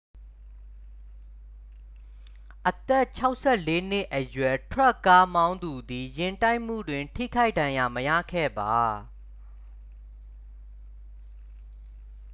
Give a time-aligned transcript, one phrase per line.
[2.69, 3.05] အသက်
[3.47, 8.77] 64 နှစ်အရွယ် ထရပ်ကားမောင်းသူသည် ယာဉ်တိုက်မှုတွင် ထိခိုက်ဒဏ်ရာမရခဲ့ပါ